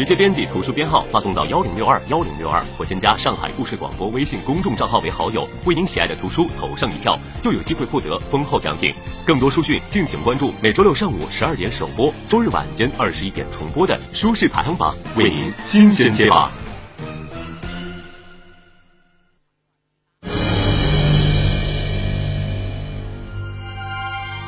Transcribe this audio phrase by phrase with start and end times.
[0.00, 8.94] 直接编辑图书编号发送到幺零六二幺零六二，或添加上海故事广播微信公众账号为好友，为您喜爱的图书投上一票，就有机会获得丰厚奖品。
[9.26, 16.50] 更多书讯，敬请关注每周六上午十二点首播，周日晚间二十一点重播的《书市排行榜》，为您新鲜揭榜。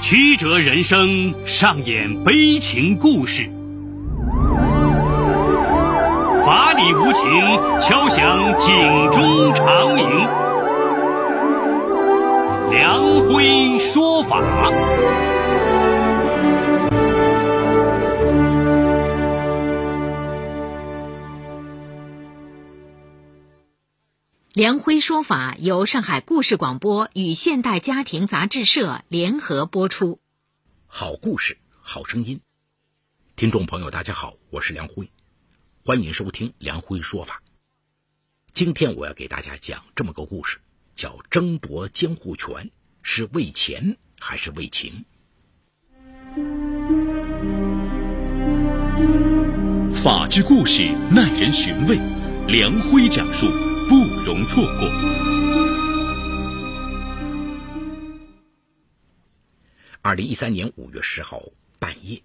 [0.00, 3.44] 曲折人生，上演悲情故事；
[6.44, 7.22] 法理无情，
[7.78, 8.74] 敲响警
[9.12, 10.04] 钟长鸣。
[12.72, 14.42] 梁辉说法。
[24.52, 30.18] 梁辉说法由上海故事广播与现代家庭杂志社联合播出。
[30.88, 32.40] 好故事，好声音。
[33.36, 35.08] 听众朋友，大家好，我是梁辉，
[35.84, 37.42] 欢迎收听梁辉说法。
[38.52, 40.60] 今天我要给大家讲这么个故事，
[40.94, 42.70] 叫争夺监护权
[43.02, 45.04] 是为钱还是为情？
[49.92, 51.96] 法治故事耐人寻味，
[52.46, 53.48] 梁辉讲述。
[53.88, 54.88] 不容错过。
[60.00, 61.42] 二零一三年五月十号
[61.80, 62.22] 半夜，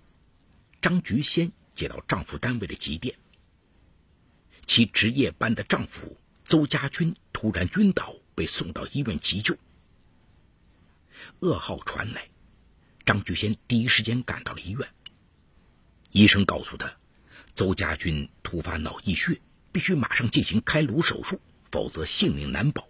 [0.79, 3.15] 张菊仙接到丈夫单位的急电，
[4.67, 6.15] 其值夜班的丈夫
[6.45, 9.57] 邹家军突然晕倒，被送到医院急救。
[11.39, 12.29] 噩耗传来，
[13.05, 14.87] 张菊仙第一时间赶到了医院。
[16.11, 16.93] 医生告诉她，
[17.55, 21.41] 邹家军突发脑溢血，必须马上进行开颅手术。
[21.69, 22.87] 否则性命难保。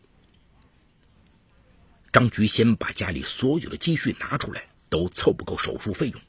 [2.14, 6.22] 张菊仙把家里所有的积蓄拿出来，都凑不够手术费用。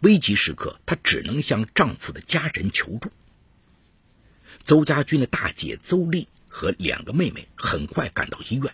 [0.00, 3.10] 危急时刻，她只能向丈夫的家人求助。
[4.64, 8.72] 邹家军的大姐邹丽和两个妹妹很快赶到医院，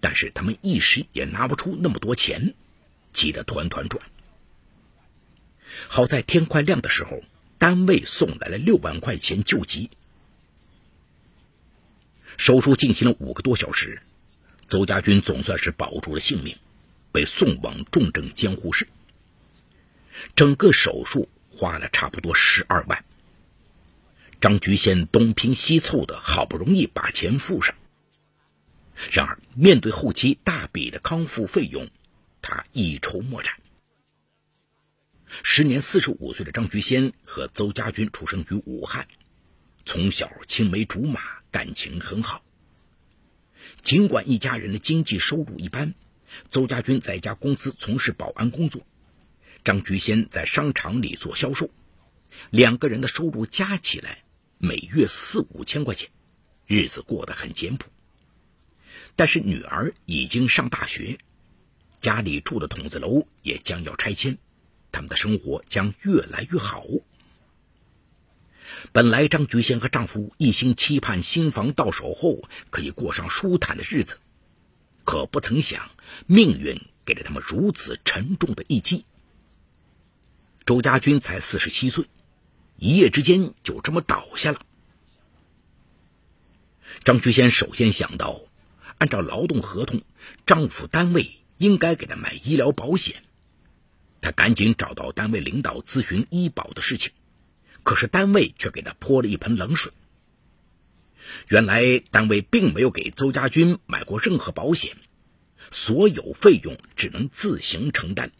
[0.00, 2.54] 但是他们一时也拿不出那么多钱，
[3.12, 4.02] 急得团团转。
[5.88, 7.22] 好在天快亮的时候，
[7.58, 9.90] 单位送来了六万块钱救急。
[12.36, 14.00] 手术进行了五个多小时，
[14.66, 16.56] 邹家军总算是保住了性命，
[17.12, 18.88] 被送往重症监护室。
[20.34, 23.04] 整个手术花了差不多十二万。
[24.40, 27.74] 张菊仙东拼西凑的，好不容易把钱付上。
[29.10, 31.90] 然而，面对后期大笔的康复费用，
[32.42, 33.54] 他一筹莫展。
[35.42, 39.06] 时年四十五岁的张菊仙和邹家军出生于武汉，
[39.84, 41.20] 从小青梅竹马。
[41.52, 42.44] 感情很好。
[43.82, 45.94] 尽管一家人的经济收入一般，
[46.48, 48.86] 邹家军在一家公司从事保安工作，
[49.64, 51.68] 张菊仙在商场里做销售，
[52.50, 54.22] 两个人的收入加起来
[54.62, 56.10] 每月四五千块钱，
[56.66, 57.88] 日子过得很简朴。
[59.16, 61.18] 但是女儿已经上大学，
[61.98, 64.36] 家里住的筒子楼也将要拆迁，
[64.92, 66.84] 他们的生活将越来越好。
[68.92, 74.18] 本来张菊仙和丈夫一心期盼新房到手后可以过上舒坦的日子，
[75.04, 75.90] 可不曾想
[76.26, 79.06] 命运给了他们如此沉重的一击。
[80.66, 82.04] 周家军才四十七岁，
[82.80, 84.66] 一夜之间就这么倒下了。
[87.04, 88.40] 张菊仙首先想到，
[88.98, 90.02] 按照劳动合同，
[90.46, 93.22] 丈夫单位应该给她买医疗保险，
[94.20, 97.12] 她赶紧找到单位领导咨询医保的事情。
[97.82, 99.92] 可是单位却给他泼了一盆冷水。
[101.48, 104.96] 原来单位并没有给邹家军买过任何保险，
[105.70, 108.32] 所有费用只能自行承担。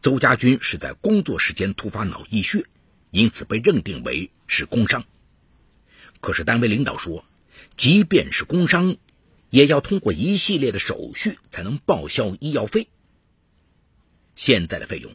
[0.00, 2.66] 邹家军是在工作时间突发脑溢血，
[3.10, 5.04] 因此被认定为是工伤。
[6.20, 7.24] 可是单位领导说，
[7.74, 8.96] 即便是工伤，
[9.50, 12.88] 也要通过一系列的手续才能报销医药费。
[14.34, 15.14] 现在的费用，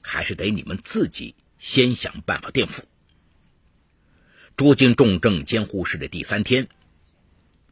[0.00, 1.34] 还是得你们自己。
[1.58, 2.84] 先想办法垫付。
[4.56, 6.68] 住进重症监护室的第三天，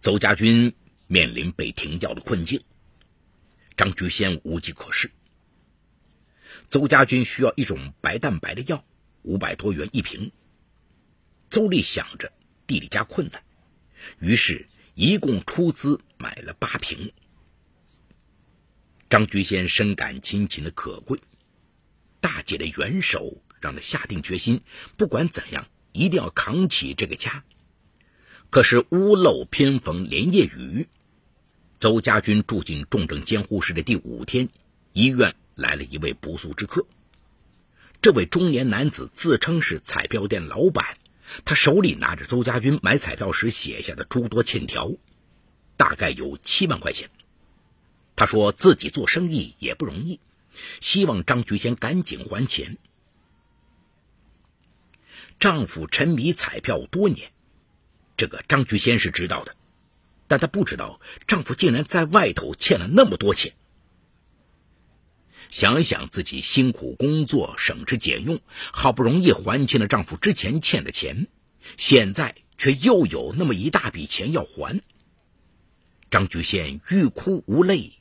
[0.00, 0.74] 邹家军
[1.06, 2.64] 面临被停药的困境，
[3.76, 5.12] 张菊仙无计可施。
[6.70, 8.84] 邹家军需要一种白蛋白的药，
[9.24, 10.30] 五百多元一瓶。
[11.50, 12.32] 邹丽想着
[12.66, 13.42] 弟弟家困难，
[14.20, 17.12] 于是一共出资买了八瓶。
[19.10, 21.18] 张菊仙深感亲情的可贵，
[22.20, 23.40] 大姐的援手。
[23.60, 24.60] 让她下定决心，
[24.98, 27.42] 不管怎样，一定要扛起这个家。
[28.50, 30.86] 可是屋漏偏逢连夜雨，
[31.78, 34.50] 邹家军住进重症监护室的第五天，
[34.92, 36.86] 医院来了一位不速之客。
[38.04, 40.98] 这位中年男子自称是彩票店老板，
[41.46, 44.92] 他手里拿着邹家军买彩票时写下的诸多欠条，
[45.78, 47.08] 大概有七万块钱。
[48.14, 50.20] 他说自己做生意也不容易，
[50.82, 52.76] 希望张菊仙赶紧还钱。
[55.40, 57.32] 丈夫沉迷彩票多年，
[58.18, 59.56] 这个张菊仙是知道的，
[60.28, 63.54] 但她不知道丈夫竟然在外头欠了那么多钱。
[65.54, 68.40] 想想自己辛苦工作、省吃俭用，
[68.72, 71.28] 好不容易还清了丈夫之前欠的钱，
[71.76, 74.82] 现在却又有那么一大笔钱要还，
[76.10, 77.92] 张菊仙欲哭无泪。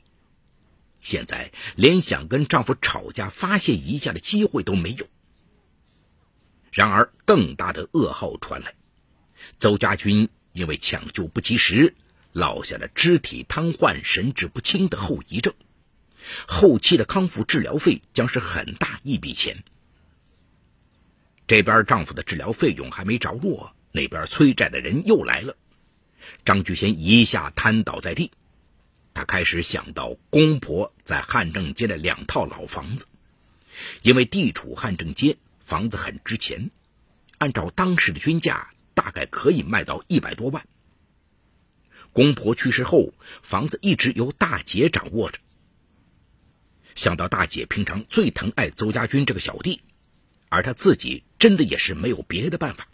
[0.98, 5.06] 现在连想跟丈夫吵架发泄一下的机会都没有。
[6.72, 8.74] 然而，更大的噩耗传来：
[9.60, 11.94] 邹家军因为抢救不及时，
[12.32, 15.54] 落下了肢体瘫痪、神志不清的后遗症。
[16.46, 19.64] 后期的康复治疗费将是很大一笔钱。
[21.46, 25.56] 这边丈夫的治疗费用还没着落，那边催债的人又来了。
[26.44, 28.30] 张菊仙一下瘫倒在地，
[29.12, 33.06] 她开始想到公婆在汉正街的两套老房子，
[34.02, 35.36] 因为地处汉正街。
[35.66, 36.70] 房子很值钱，
[37.38, 40.66] 按照当时的均价，大概可以卖到一百多万。
[42.12, 45.38] 公婆去世后，房子一直由大姐掌握着。
[46.94, 49.80] 想到大姐平常最疼爱邹家军这个小弟，
[50.48, 52.88] 而他自己真的也是没有别的办法，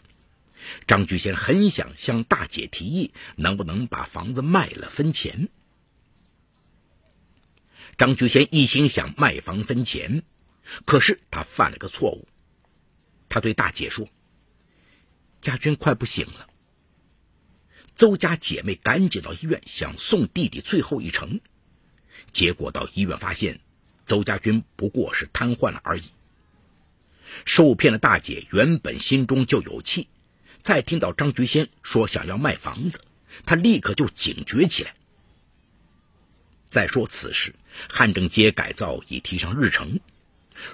[0.87, 5.49] 张菊仙很想向大姐提议，能不能把房子卖了分钱。
[7.97, 10.23] 张菊仙一心想卖房分钱，
[10.85, 12.27] 可是他犯了个错误。
[13.29, 14.09] 他对大姐说
[15.39, 16.47] ：“家军快不行了。”
[17.95, 21.39] 邹家姐妹赶紧到医院，想送弟弟最后一程。
[22.31, 23.59] 结果到医院发现，
[24.05, 26.03] 邹家军不过是瘫痪了而已。
[27.45, 30.07] 受骗的大姐原本心中就有气，
[30.61, 32.99] 再听到张菊仙说想要卖房子，
[33.45, 34.93] 她立刻就警觉起来。
[36.69, 37.55] 再说此事，
[37.89, 39.99] 汉正街改造已提上日程。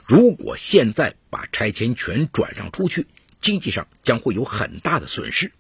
[0.06, 3.08] 如果现在把拆迁权转让出去，
[3.40, 5.52] 经济上将会有很大的损失。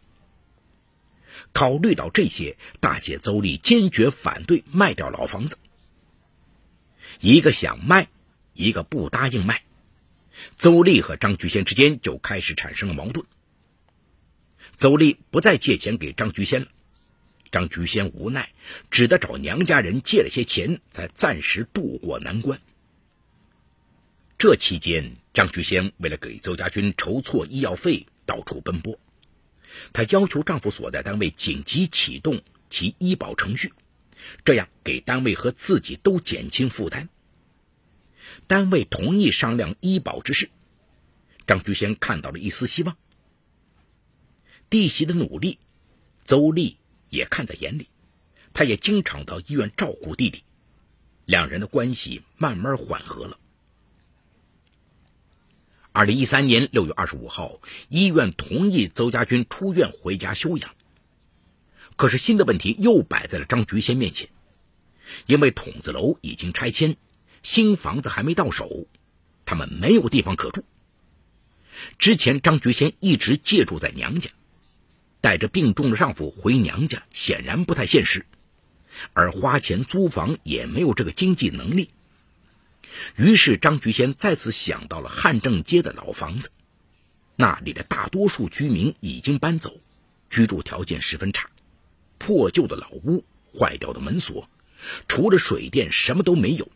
[1.53, 5.57] 考虑到这些，大姐邹丽坚决反对卖掉老房子。
[7.19, 8.07] 一个想卖，
[8.53, 9.63] 一个不答应卖，
[10.57, 13.25] 邹丽和张菊仙之间就开始产生了矛盾。
[14.75, 16.67] 邹丽不再借钱给张菊仙了，
[17.51, 18.51] 张菊仙无奈，
[18.91, 22.59] 只得找娘家人借了些钱，才暂时渡过难关。
[24.37, 28.99] 这期间，张菊仙为了给邹家军筹措医药费，到处奔波。
[29.93, 33.73] 她要求丈夫所在单位紧急启动其医保程序，
[34.45, 37.09] 这样给单位和自己都减轻负担。
[38.47, 40.50] 单位同意商量医保之事，
[41.45, 42.97] 张菊仙看到了一丝希望。
[44.69, 45.59] 弟媳的努力，
[46.25, 46.77] 邹丽
[47.09, 47.88] 也看在眼里，
[48.53, 50.44] 她也经常到医院照顾弟弟，
[51.25, 53.39] 两人的关系慢慢缓和了。
[55.94, 57.59] 二零一三年六月二十五号，
[57.89, 60.75] 医院同意邹家军出院回家休养。
[61.97, 64.29] 可是新的问题又摆在了张菊仙面前，
[65.25, 66.95] 因为筒子楼已经拆迁，
[67.41, 68.88] 新房子还没到手，
[69.45, 70.63] 他们没有地方可住。
[71.97, 74.30] 之前张菊仙一直借住在娘家，
[75.21, 78.25] 带着病重的丈夫回娘家显然不太现实，
[79.13, 81.89] 而花钱租房也没有这个经济能力。
[83.16, 86.51] 于是，张菊仙再次想到了汉正街的老房子，
[87.35, 89.80] 那里的大多数居民已经搬走，
[90.30, 91.49] 居住条件十分差，
[92.18, 94.50] 破旧的老屋、坏掉的门锁，
[95.07, 96.69] 除了水电什么都没有，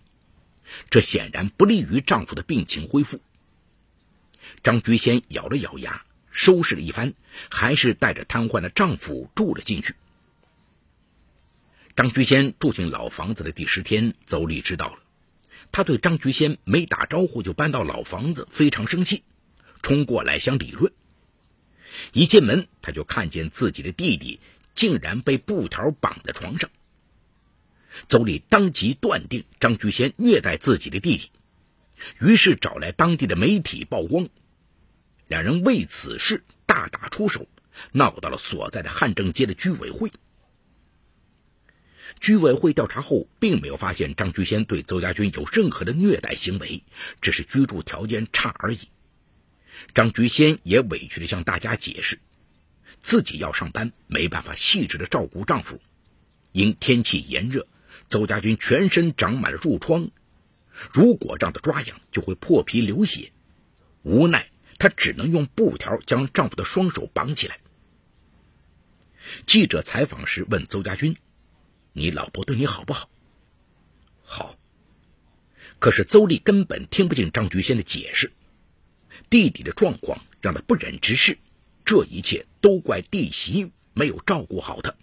[0.89, 3.19] 这显然不利于丈夫的病情恢复。
[4.63, 7.13] 张菊仙咬了咬牙，收拾了一番，
[7.49, 9.95] 还是带着瘫痪的丈夫住了进去。
[11.95, 14.99] 张菊仙住进老房子的第十天，邹丽知道了。
[15.71, 19.23] 他对张菊仙没打招呼就搬到老房子，非常生气，
[19.81, 20.91] 冲过来想理论。
[22.13, 24.39] 一进门，他就看见自己的弟弟
[24.73, 26.69] 竟然被布条绑在床上。
[28.07, 31.31] 邹丽当即断定张菊仙虐待自己的弟弟，
[32.21, 34.29] 于是找来当地的媒体曝光。
[35.27, 37.47] 两人为此事大打出手，
[37.91, 40.11] 闹到了所在的汉正街的居委会。
[42.19, 46.83] 居委会调查后，并没有发现张菊仙对邹家军有任何的虐待行为，
[47.21, 48.79] 只是居住条件差而已。
[49.93, 52.19] 张菊仙也委屈地向大家解释，
[53.01, 55.81] 自己要上班，没办法细致的照顾丈夫。
[56.51, 57.67] 因天气炎热，
[58.07, 60.09] 邹家军全身长满了褥疮，
[60.91, 63.31] 如果让他抓痒，就会破皮流血。
[64.03, 67.57] 无奈，她只能用布条将丈夫的双手绑起来。
[69.45, 71.15] 记者采访时问邹家军
[71.93, 73.09] ：“你老婆对你好不好
[74.23, 74.57] ？”“好。”
[75.79, 78.31] 可是邹丽根本听不进张菊仙的解释。
[79.29, 81.37] 弟弟的状况让她不忍直视，
[81.85, 84.93] 这一切都怪弟媳没有照顾好他。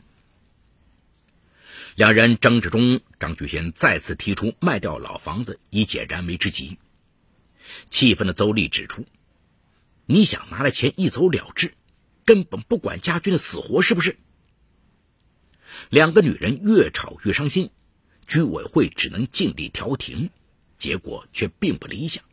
[1.94, 6.78] 两人争执中，张菊仙再次提出卖掉老房子以解燃眉之急。
[7.88, 9.04] 气愤的邹丽指出
[10.06, 11.74] ：“你想拿了钱一走了之，
[12.24, 14.16] 根本不管家军的死活，是不是？”
[15.90, 17.70] 两个女人越吵越伤心，
[18.26, 20.30] 居委会只能尽力调停，
[20.76, 22.24] 结果却并不理想。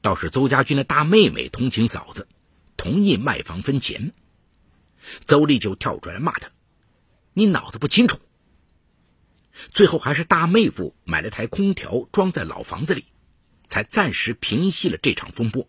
[0.00, 2.26] 倒是邹家军的大妹妹同情嫂子，
[2.80, 4.12] 同意卖房分钱，
[5.26, 6.50] 邹丽就跳出来骂他
[7.34, 8.18] ：“你脑子不清楚！”
[9.70, 13.04] 最后还是大妹夫买了台空调装在老房子里。
[13.70, 15.68] 才暂时平息了这场风波。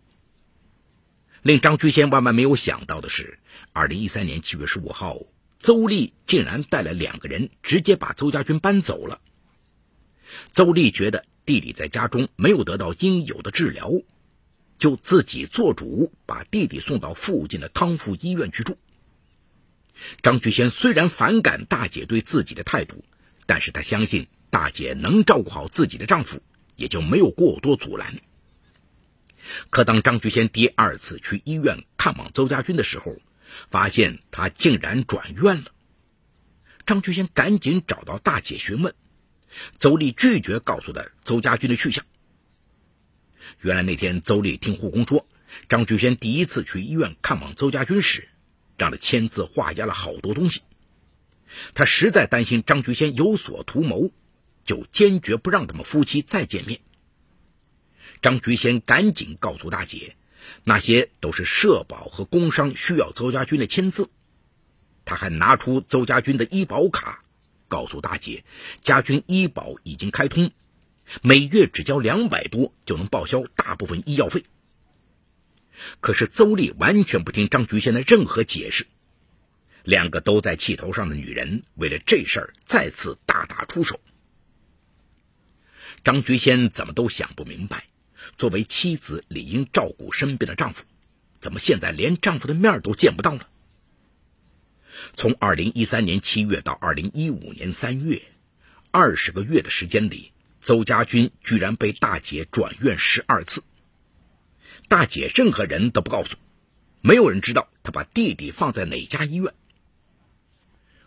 [1.44, 3.38] 令张居先万万没有想到的是，
[3.74, 5.20] 二零一三年七月十五号，
[5.60, 9.22] 邹丽竟然带了两个人，直接把邹家军搬走了。
[10.51, 13.91] 邹丽觉得弟弟在家中没有得到应有的治疗，
[14.81, 18.77] 就自己做主把弟弟送到附近的康复医院去住。
[20.21, 23.05] 张菊仙虽然反感大姐对自己的态度，
[23.45, 26.41] 但是她相信大姐能照顾好自己的丈夫。
[26.77, 28.19] 也就没有过多阻拦。
[29.69, 33.17] 可当张菊仙第二次去医院看望邹家军的时候，
[33.69, 35.65] 发现他竟然转院了。
[36.88, 38.95] 张菊仙赶紧找到大姐询问，
[39.77, 42.03] 邹丽拒绝告诉他邹家军的去向。
[43.62, 45.25] 原来那天邹丽听护工说，
[45.70, 48.27] 张菊仙第一次去医院看望邹家军时，
[48.77, 50.62] 让他签字画押了好多东西。
[51.74, 54.12] 他实在担心张菊仙有所图谋。
[54.63, 56.82] 就坚决不让他们夫妻再见面。
[58.22, 60.15] 张菊仙赶紧告诉大姐，
[60.63, 64.12] 那些都是社保和工伤需要邹家军的签字。
[65.03, 67.24] 他还拿出邹家军的医保卡，
[67.68, 68.46] 告诉大姐，
[68.82, 70.51] 家军医保已经开通，
[71.22, 74.43] 每月只交两百多就能报销大部分医药费。
[76.00, 78.86] 可是邹丽完全不听张菊仙的任何解释，
[79.84, 84.00] 两个都在气头上的女人为了这事儿再次大打出手。
[86.03, 87.86] 张菊仙怎么都想不明白，
[88.38, 90.84] 作为妻子理应照顾身边的丈夫，
[91.39, 93.48] 怎么现在连丈夫的面都见不到了？
[95.13, 98.22] 从二零一三年七月到二零一五年三月，
[98.91, 100.31] 二十个月的时间里，
[100.62, 103.63] 邹家军居然被大姐转院十二次。
[104.88, 106.38] 大姐任何人都不告诉，
[107.01, 109.53] 没有人知道她把弟弟放在哪家医院。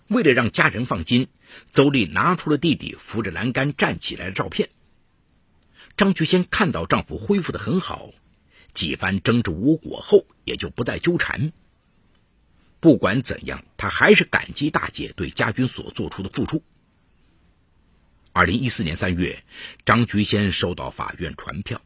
[0.08, 1.28] 为了让家人放心，
[1.70, 4.68] 邹丽拿出了弟弟扶着栏杆站起来的照片。
[5.96, 8.10] 张菊仙看到丈夫恢复的很好，
[8.72, 11.52] 几番争执无果后，也就不再纠缠。
[12.80, 16.62] 不管怎样，她还是感激大姐对家军所做出的付出。
[18.36, 19.44] 二零一四年三月，
[19.86, 21.80] 张菊仙收到法院传票，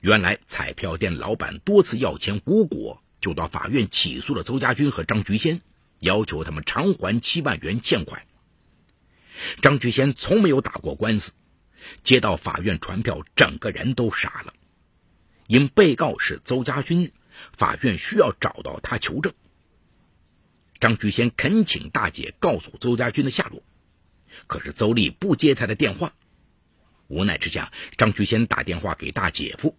[0.00, 5.60] 原来彩票店老板多次要钱无果，就到法院起诉了邹家军和张菊仙，
[5.98, 8.26] 要求他们偿还七万元欠款。
[9.60, 11.32] 张菊仙从没有打过官司。
[12.02, 14.54] 接到法院传票，整个人都傻了。
[15.48, 17.12] 因被告是邹家军，
[17.52, 19.34] 法院需要找到他求证。
[20.80, 23.62] 张菊仙恳请大姐告诉邹家军的下落，
[24.48, 26.12] 可是邹丽不接他的电话。
[27.06, 29.76] 无奈之下，张菊仙打电话给大姐夫，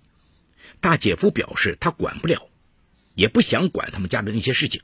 [0.79, 2.47] 大姐夫表示他管不了，
[3.15, 4.81] 也不想管他们家的那些事情。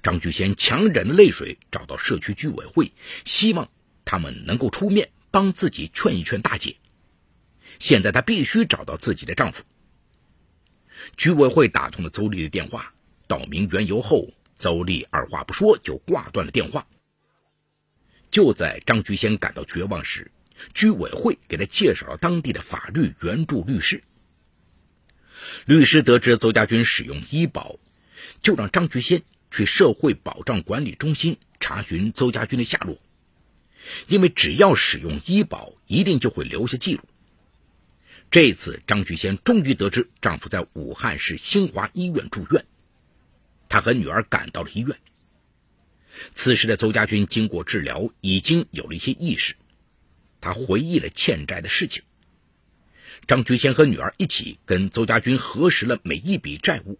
[0.00, 2.92] 张菊仙强忍着泪水找到社区居委会，
[3.24, 3.68] 希望
[4.04, 5.10] 他们能够出面。
[5.32, 6.74] 帮自己劝一劝大姐。
[7.78, 9.62] 现在她必须找到自己的丈夫。
[11.16, 12.92] 居委会打通了邹丽的电话，
[13.28, 14.26] 道明缘由后，
[14.56, 16.84] 邹丽二话不说就挂断了电话。
[18.30, 20.30] 就在张菊仙感到绝望时，
[20.72, 24.02] 居委会给他介绍了当地的法律援助律师。
[25.66, 27.78] 律师得知邹家军使用医保，
[28.42, 32.98] 就让张菊仙去社会保障管理中心查询邹家军的下落。
[34.06, 37.02] 因为只要使用医保，一定就会留下记录。
[38.30, 42.64] 这次张菊仙终于得知丈夫在武汉市新华医院住院，
[43.68, 44.96] 她和女儿赶到了医院。
[46.32, 49.54] 此时的邹家军经过治疗，已经有了一些意识。
[50.40, 52.02] 他回忆了欠债的事情。
[53.26, 56.98] 张菊仙和女儿一起跟邹家军核实了每一笔债务。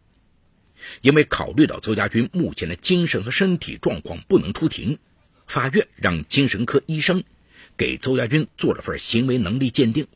[1.03, 4.99] 因为考虑到邹家军目前的精神和身体状况不能出庭。
[5.47, 7.25] 法院让精神科医生
[7.77, 10.07] 给邹家军做了份行为能力鉴定。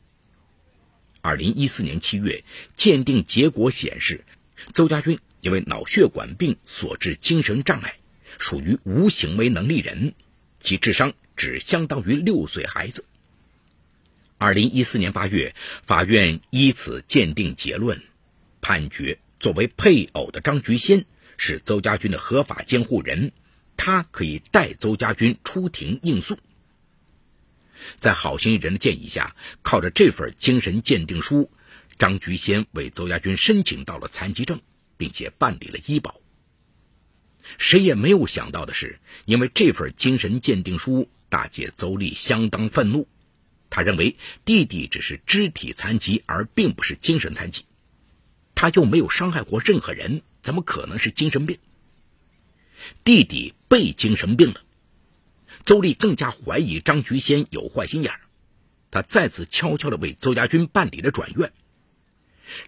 [1.21, 2.43] 二零一四年七月，
[2.75, 4.23] 鉴定结果显示，
[4.73, 7.97] 邹家军因为脑血管病所致精神障碍，
[8.39, 10.13] 属于无行为能力人，
[10.59, 13.05] 其智商只相当于六岁孩子。
[14.37, 18.01] 二零一四年八月，法院依此鉴定结论，
[18.61, 21.05] 判决作为配偶的张菊仙
[21.37, 23.31] 是邹家军的合法监护人，
[23.77, 26.37] 他可以代邹家军出庭应诉。
[27.97, 31.49] 在好心人的建议下，靠着这份精神鉴定书，
[31.97, 34.61] 张菊仙为邹家军申请到了残疾证，
[34.97, 36.19] 并且办理了医保。
[37.57, 43.07] 谁也没有想到的是，因为这份精神鉴定书，大姐邹丽相当愤怒。
[43.69, 47.65] 她认为弟弟只是肢体残疾，而并不是精神残疾。
[48.53, 51.57] 他又没有伤害过任何人，怎么可能是精神病？
[53.03, 54.61] 弟弟被精神病了。
[55.65, 58.21] 邹丽更加怀疑张菊仙有坏心眼儿，
[58.91, 61.51] 她再次悄悄地为邹家军办理了转院。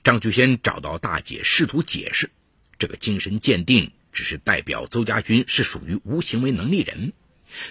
[0.04, 2.32] 张菊仙找到大姐，试图解释，
[2.80, 7.14] 这个精神鉴定只是代表邹家军是属于无行为能力人，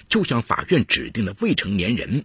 [0.09, 2.25] 就像法院指定的未成年人，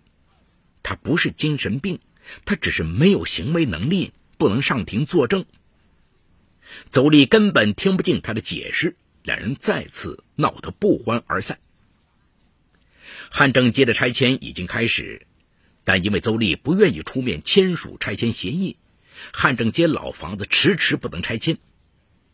[0.84, 2.00] 他不是精神病，
[2.46, 5.46] 他只是没有行为能力，不能上庭作证。
[6.92, 11.58] 邹丽根本听不进他的解释，两人再次闹得不欢而散。
[13.32, 15.26] 汉正街的拆迁已经开始，
[15.84, 18.78] 但因为邹丽不愿意出面签署拆迁协议，
[19.34, 21.58] 汉正街老房子迟迟不能拆迁，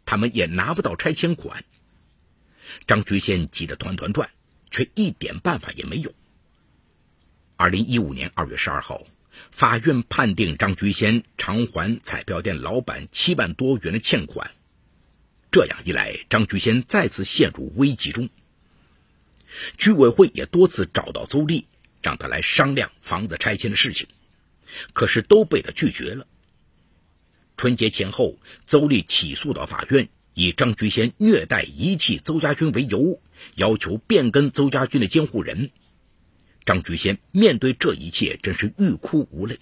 [0.04, 1.64] 他们也拿不到拆迁款。
[2.86, 4.30] 张菊仙急得团团转，
[4.70, 6.14] 却一点办法也没有。
[7.56, 9.04] 二零一五年二月十二号，
[9.52, 14.52] 法院判定张菊仙偿还彩票店老板七万多元的欠款。
[15.50, 18.30] 这样一来，张菊仙再次陷入危机中。
[19.78, 21.66] 居委会也多次找到邹丽，
[22.02, 24.08] 让他来商量房子拆迁的事情，
[24.94, 26.28] 可是都被他拒绝了。
[27.56, 33.20] 春节前后，邹丽起诉到法院，以张菊仙虐待遗弃邹家军为由，
[33.56, 35.72] 要求变更邹家军的监护人。
[36.64, 39.58] 张菊仙面对这一切，真是欲哭无泪。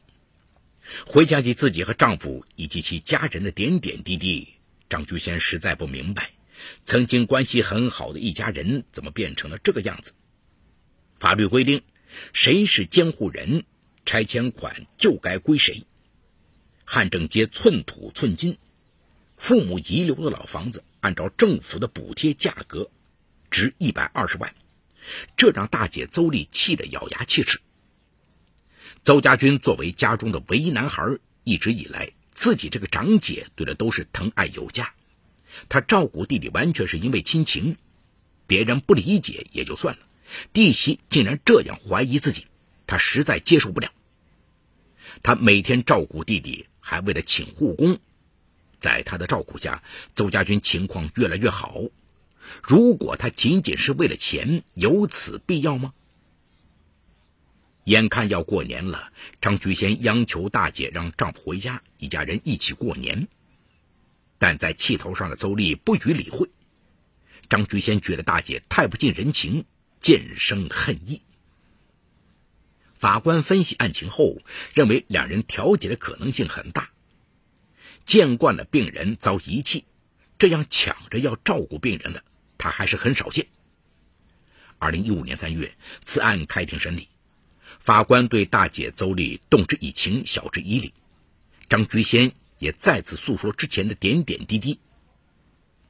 [1.08, 4.50] 回想起自己和丈夫以及其家人的点点滴滴，
[4.90, 6.32] 张菊仙实在不明白。
[6.84, 10.12] 曾经关系很好的一家人，怎么变成了这个样子？
[11.18, 11.84] 法律规定，
[12.34, 13.64] 谁是监护人，
[14.06, 15.84] 拆迁款就该归谁。
[16.84, 18.58] 汉正街寸土寸金，
[19.38, 22.90] 父母遗留的老房子，按照政府的补贴价格，
[23.52, 24.56] 值一百二十万，
[25.38, 27.60] 这让大姐邹丽气得咬牙切齿。
[29.04, 34.94] 邹家军作为家中的唯一男孩，一直以来，自己这个长姐对的都是疼爱有加。
[35.70, 37.78] 他照顾弟弟完全是因为亲情，
[38.48, 40.02] 别人不理解也就算了，
[40.54, 42.48] 弟媳竟然这样怀疑自己，
[42.88, 43.92] 他实在接受不了。
[45.22, 48.00] 他每天照顾弟弟，还为了请护工，
[48.80, 49.84] 在他的照顾下，
[50.14, 51.82] 邹家军情况越来越好。
[52.62, 55.94] 如果他仅仅是为了钱，有此必要吗？
[57.86, 59.12] 眼看要过年了，
[59.42, 63.28] 张菊仙央求大姐让丈夫回家，一家人一起过年。
[64.38, 66.50] 但在气头上的邹丽不予理会，
[67.48, 69.66] 张菊仙觉得大姐太不近人情，
[70.02, 71.22] 渐生恨意。
[72.96, 74.38] 法官分析案情后，
[74.74, 76.90] 认为两人调解的可能性很大。
[78.06, 79.86] 见惯了病人遭遗弃，
[80.38, 82.24] 这样抢着要照顾病人的，
[82.58, 83.48] 他还是很少见。
[84.80, 87.10] 二零一五年三月，此案开庭审理，
[87.80, 90.94] 法官对大姐邹丽动之以情，晓之以理。
[91.68, 92.32] 张菊仙。
[92.58, 94.80] 也再次诉说之前的点点滴滴。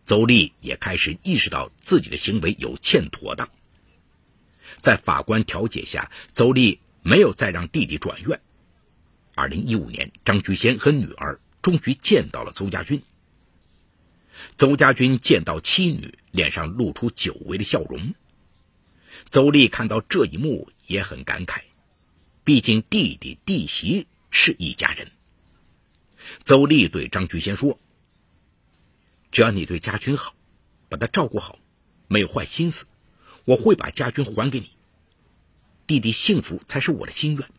[0.04, 3.48] 邹丽也开始意识到自己的行为有欠妥当。
[4.80, 8.42] 在法官调解下，邹丽没有再让弟弟转院。
[9.36, 13.02] 二零一五年，张菊仙和女儿终于见到了邹家军。
[14.54, 18.14] 邹家军见到妻女，脸上露出久违的笑容。
[19.32, 21.62] 邹丽看到这一幕也很感慨，
[22.44, 25.12] 毕竟弟弟弟媳是一家人。
[26.44, 27.80] 邹丽对张菊仙说
[29.34, 30.36] ：“只要你对家军好，
[30.88, 31.58] 把他照顾好，
[32.08, 32.86] 没有坏心思，
[33.44, 34.70] 我会把家军还给你。
[35.88, 37.50] 弟弟幸福才是我的心愿。”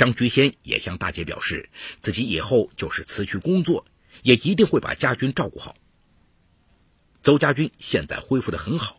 [0.00, 3.84] 张菊仙也向大姐表示，自己以后就是辞去工作，
[4.22, 5.76] 也一定会把家军照顾好。
[7.22, 8.98] 邹家军现在恢复的很好，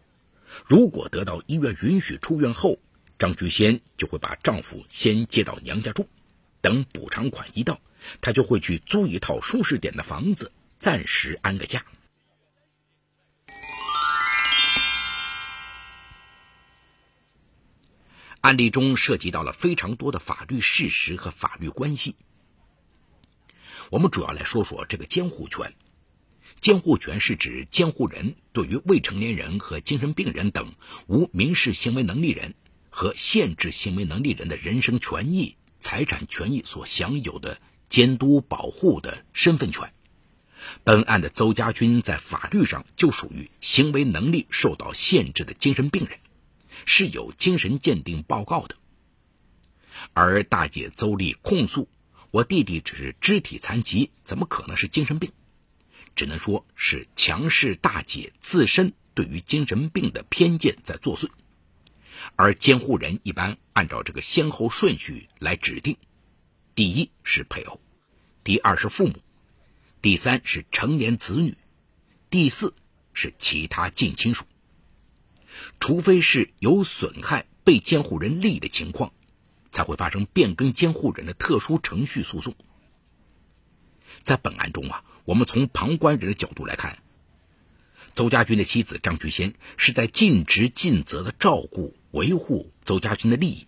[0.64, 2.78] 如果得到医院允许出院后，
[3.18, 6.08] 张菊仙就会把丈夫先接到娘家住，
[6.62, 7.82] 等补偿款一到。
[8.22, 11.84] 她就会去租一套舒适点的房子，暂时安个家。
[18.42, 22.16] 案例中涉及到了非常多的法律事实和法律关系，
[23.92, 25.74] 我们主要来说说这个监护权。
[26.60, 30.74] 监护权是指监护人对于未成年人和精神病人等
[31.08, 32.56] 无民事行为能力人
[32.90, 39.94] 和限制行为能力人的人身权益、财产权益所享有的监督保护的身份权。
[40.84, 46.20] 本案的邹家军在法律上就属于行为能力受到限制的精神病人，
[46.86, 48.76] 是有精神鉴定报告的。
[50.14, 51.88] 而大姐邹丽控诉
[52.32, 55.32] 我弟弟只是肢体残疾，怎么可能是精神病？
[56.16, 61.30] 只能说是强势大姐自身对于精神病的偏见在作祟，
[62.36, 65.98] 而监护人一般按照这个先后顺序来指定：
[66.76, 67.80] 第一是配偶，
[68.44, 69.16] 第二是父母，
[70.02, 71.56] 第三是成年子女，
[72.30, 72.74] 第四
[73.14, 74.46] 是其他近亲属。
[75.80, 79.14] 除非是有损害被监护人利益的情况，
[79.70, 82.56] 才会发生变更监护人的特殊程序诉讼。
[84.24, 85.04] 在本案中啊。
[85.24, 86.98] 我们从旁观人的角度来看，
[88.16, 93.68] 邹家军的妻子张菊仙是在尽职尽责的照顾维护邹家军的利益，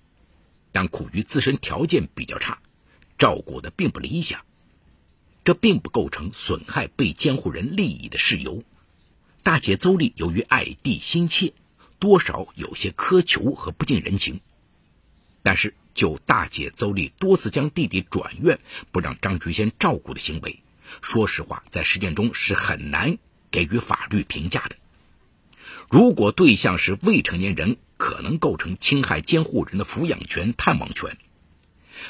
[0.71, 2.60] 但苦于自身条件比较差，
[3.19, 4.43] 照顾的并不理想，
[5.45, 8.63] 这并不构成损害被监护人利益的事由。
[9.43, 11.53] 大姐邹丽由于爱弟心切，
[12.04, 14.42] 多少有些苛求和不近人情，
[15.42, 18.60] 但是就大姐邹丽多次将弟弟转院，
[18.92, 20.60] 不让张菊仙照顾的行为。
[21.02, 23.18] 说实话，在实践中是很难
[23.50, 24.76] 给予法律评价的。
[25.89, 31.18] 如果对象是未成年人，可能构成侵害监护人的抚养权、探望权。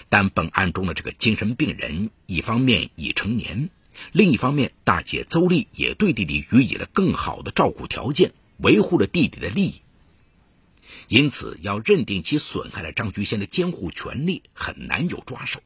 [0.09, 3.69] 但本案中的这个精神病人，一方面已成年，
[4.11, 9.82] 另一方面大姐邹丽也对弟弟予以了更好的照顾条件，维护了弟弟的利益。
[11.07, 15.61] 因此，要认定其损害了张菊仙的监护权利，很难有抓手。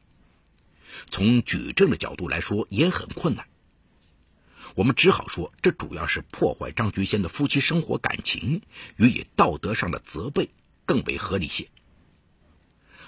[1.06, 3.46] 从举证的角度来说也很困难，
[4.74, 8.62] 我们只好说这主要是破坏张菊仙的夫妻生活感情，
[8.96, 10.50] 予以道德上的责备
[10.84, 11.68] 更为合理些。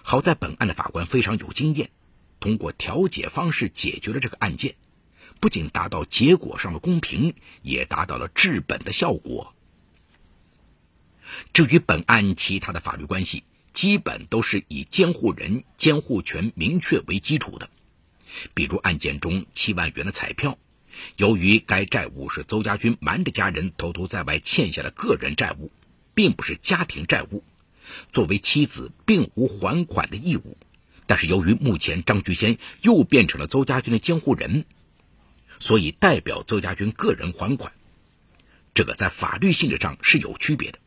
[0.02, 1.90] 好在本案的法官非常有经验，
[2.38, 4.76] 通过调解方式解决了这个案件，
[5.40, 9.54] 不仅达到结果上的公平，也达到了治本的效果。
[11.52, 17.70] 至于本案其他的法律关系，基本都是以监护人监护权明确为基础的。
[18.54, 20.58] 比如案件中七万元的彩票，
[21.16, 25.70] 由于该债务是邹家军瞒着家人偷偷在外欠下的个人债务，
[26.14, 27.42] 并不是家庭债务，
[28.12, 30.56] 作为妻子并无还款的义务。
[31.06, 34.64] 但是由于目前张菊仙又变成了邹家军的监护人，
[35.58, 37.72] 所以代表邹家军个人还款，
[38.74, 40.78] 这个在法律性质上是有区别的。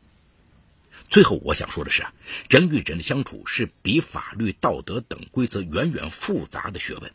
[1.14, 2.12] 最后我想说的是啊，
[2.50, 7.12] 人与人的相处是比法律、道德等规则远远复杂的学问。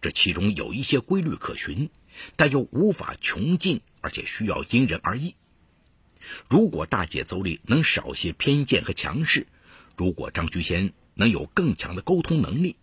[0.00, 1.90] 这其中有一些规律可循，
[2.36, 5.34] 但又无法穷尽，而且需要因人而异。
[6.48, 9.46] 如果大姐邹丽能少些偏见和强势，
[9.98, 12.76] 如果张居先能有更强的沟通能力，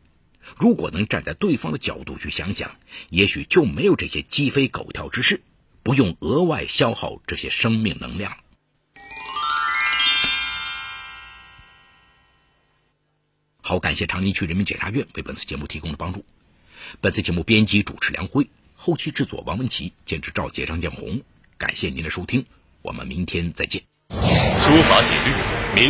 [0.59, 2.77] 如果能站在对方的角度去想想，
[3.09, 5.41] 也许就没有这些鸡飞狗跳之事，
[5.81, 8.37] 不用额外消耗这些生命能量。
[13.65, 16.23] 好，感谢长宁区人民检察院为本次节目提供的帮助。
[16.99, 18.45] 本次节目编辑主持梁辉，
[18.75, 21.21] 后期制作王文琪，监制赵杰、张建红。
[21.57, 22.45] 感谢您的收听，
[22.81, 23.81] 我们明天再见。
[24.09, 24.17] 书
[24.89, 25.81] 法解律。